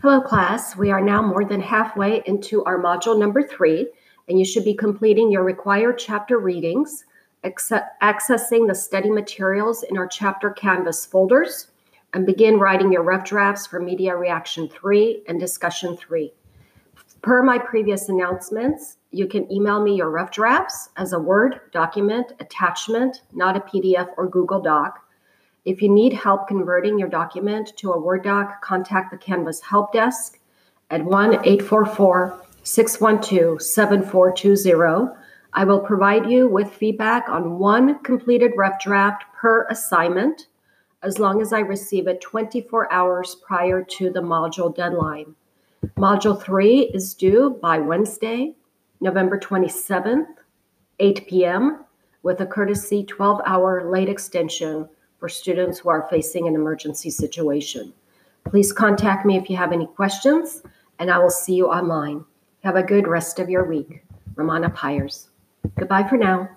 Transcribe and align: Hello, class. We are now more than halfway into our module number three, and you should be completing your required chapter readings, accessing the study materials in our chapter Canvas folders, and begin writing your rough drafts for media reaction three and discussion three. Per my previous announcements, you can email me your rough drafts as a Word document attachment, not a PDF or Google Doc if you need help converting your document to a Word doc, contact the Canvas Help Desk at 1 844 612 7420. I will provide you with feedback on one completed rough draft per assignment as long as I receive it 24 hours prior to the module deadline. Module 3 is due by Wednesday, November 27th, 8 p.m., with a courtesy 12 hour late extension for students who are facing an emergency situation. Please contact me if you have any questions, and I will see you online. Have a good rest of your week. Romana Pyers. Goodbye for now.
Hello, 0.00 0.20
class. 0.20 0.76
We 0.76 0.92
are 0.92 1.00
now 1.00 1.22
more 1.22 1.44
than 1.44 1.60
halfway 1.60 2.22
into 2.24 2.62
our 2.66 2.78
module 2.78 3.18
number 3.18 3.42
three, 3.42 3.88
and 4.28 4.38
you 4.38 4.44
should 4.44 4.64
be 4.64 4.72
completing 4.72 5.28
your 5.28 5.42
required 5.42 5.98
chapter 5.98 6.38
readings, 6.38 7.04
accessing 7.44 8.68
the 8.68 8.76
study 8.76 9.10
materials 9.10 9.82
in 9.82 9.98
our 9.98 10.06
chapter 10.06 10.50
Canvas 10.50 11.04
folders, 11.04 11.72
and 12.14 12.24
begin 12.26 12.60
writing 12.60 12.92
your 12.92 13.02
rough 13.02 13.24
drafts 13.24 13.66
for 13.66 13.80
media 13.80 14.14
reaction 14.14 14.68
three 14.68 15.24
and 15.26 15.40
discussion 15.40 15.96
three. 15.96 16.32
Per 17.22 17.42
my 17.42 17.58
previous 17.58 18.08
announcements, 18.08 18.98
you 19.10 19.26
can 19.26 19.50
email 19.50 19.82
me 19.82 19.96
your 19.96 20.10
rough 20.10 20.30
drafts 20.30 20.90
as 20.96 21.12
a 21.12 21.18
Word 21.18 21.60
document 21.72 22.34
attachment, 22.38 23.22
not 23.32 23.56
a 23.56 23.60
PDF 23.60 24.10
or 24.16 24.28
Google 24.28 24.60
Doc 24.60 25.07
if 25.68 25.82
you 25.82 25.90
need 25.90 26.14
help 26.14 26.48
converting 26.48 26.98
your 26.98 27.10
document 27.10 27.76
to 27.76 27.92
a 27.92 28.00
Word 28.00 28.24
doc, 28.24 28.62
contact 28.62 29.10
the 29.10 29.18
Canvas 29.18 29.60
Help 29.60 29.92
Desk 29.92 30.38
at 30.88 31.04
1 31.04 31.44
844 31.44 32.42
612 32.62 33.60
7420. 33.60 35.14
I 35.52 35.64
will 35.64 35.80
provide 35.80 36.30
you 36.30 36.48
with 36.48 36.72
feedback 36.72 37.28
on 37.28 37.58
one 37.58 37.98
completed 38.02 38.52
rough 38.56 38.80
draft 38.80 39.24
per 39.34 39.66
assignment 39.68 40.46
as 41.02 41.18
long 41.18 41.42
as 41.42 41.52
I 41.52 41.60
receive 41.60 42.08
it 42.08 42.22
24 42.22 42.90
hours 42.90 43.36
prior 43.46 43.84
to 43.84 44.10
the 44.10 44.20
module 44.22 44.74
deadline. 44.74 45.34
Module 45.98 46.42
3 46.42 46.92
is 46.94 47.12
due 47.12 47.58
by 47.60 47.78
Wednesday, 47.78 48.54
November 49.02 49.38
27th, 49.38 50.28
8 50.98 51.26
p.m., 51.28 51.84
with 52.22 52.40
a 52.40 52.46
courtesy 52.46 53.04
12 53.04 53.42
hour 53.44 53.90
late 53.90 54.08
extension 54.08 54.88
for 55.18 55.28
students 55.28 55.78
who 55.78 55.88
are 55.88 56.08
facing 56.08 56.46
an 56.48 56.54
emergency 56.54 57.10
situation. 57.10 57.92
Please 58.44 58.72
contact 58.72 59.26
me 59.26 59.36
if 59.36 59.50
you 59.50 59.56
have 59.56 59.72
any 59.72 59.86
questions, 59.86 60.62
and 60.98 61.10
I 61.10 61.18
will 61.18 61.30
see 61.30 61.54
you 61.54 61.68
online. 61.68 62.24
Have 62.64 62.76
a 62.76 62.82
good 62.82 63.06
rest 63.06 63.38
of 63.38 63.50
your 63.50 63.64
week. 63.64 64.02
Romana 64.36 64.70
Pyers. 64.70 65.28
Goodbye 65.76 66.08
for 66.08 66.16
now. 66.16 66.48